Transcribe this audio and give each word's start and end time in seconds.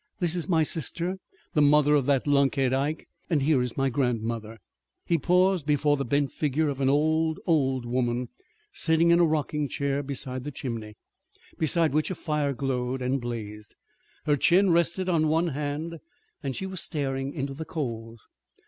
This 0.19 0.33
is 0.35 0.49
my 0.49 0.63
sister, 0.63 1.17
the 1.53 1.61
mother 1.61 1.93
of 1.93 2.07
that 2.07 2.25
lunkhead, 2.25 2.73
Ike, 2.73 3.07
and 3.29 3.39
here 3.43 3.61
is 3.61 3.77
my 3.77 3.87
grandmother." 3.91 4.57
He 5.05 5.19
paused 5.19 5.67
before 5.67 5.95
the 5.95 6.03
bent 6.03 6.31
figure 6.31 6.69
of 6.69 6.81
an 6.81 6.89
old, 6.89 7.39
old 7.45 7.85
woman, 7.85 8.29
sitting 8.73 9.11
in 9.11 9.19
a 9.19 9.23
rocking 9.25 9.67
chair 9.69 10.01
beside 10.01 10.43
the 10.43 10.49
chimney, 10.49 10.95
beside 11.59 11.93
which 11.93 12.09
a 12.09 12.15
fire 12.15 12.53
glowed 12.53 13.03
and 13.03 13.21
blazed. 13.21 13.75
Her 14.25 14.35
chin 14.37 14.71
rested 14.71 15.07
on 15.07 15.27
one 15.27 15.49
hand, 15.49 15.99
and 16.41 16.55
she 16.55 16.65
was 16.65 16.81
staring 16.81 17.31
into 17.35 17.53
the 17.53 17.63
coals. 17.63 18.27